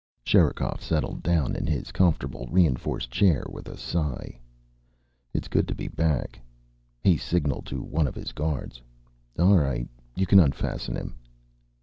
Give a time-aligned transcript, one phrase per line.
[0.23, 4.39] Sherikov settled down in his comfortable reinforced chair with a sigh.
[5.31, 6.39] "It's good to be back."
[7.03, 8.81] He signalled to one of his guards.
[9.37, 9.87] "All right.
[10.15, 11.17] You can unfasten him."